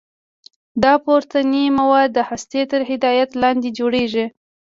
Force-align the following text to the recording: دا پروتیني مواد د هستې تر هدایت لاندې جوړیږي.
دا 0.83 0.93
پروتیني 1.03 1.65
مواد 1.79 2.09
د 2.13 2.19
هستې 2.29 2.61
تر 2.71 2.81
هدایت 2.89 3.29
لاندې 3.41 3.69
جوړیږي. 3.77 4.25